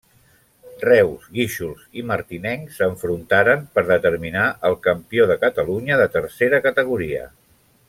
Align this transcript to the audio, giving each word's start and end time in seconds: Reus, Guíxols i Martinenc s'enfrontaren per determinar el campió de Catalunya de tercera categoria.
Reus, 0.83 1.27
Guíxols 1.35 1.83
i 2.01 2.05
Martinenc 2.11 2.71
s'enfrontaren 2.79 3.69
per 3.77 3.85
determinar 3.91 4.49
el 4.71 4.79
campió 4.89 5.29
de 5.33 5.37
Catalunya 5.45 6.01
de 6.05 6.09
tercera 6.19 6.63
categoria. 6.69 7.29